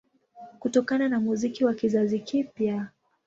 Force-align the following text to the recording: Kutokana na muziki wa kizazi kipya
Kutokana 0.59 1.09
na 1.09 1.19
muziki 1.19 1.65
wa 1.65 1.73
kizazi 1.73 2.19
kipya 2.19 2.87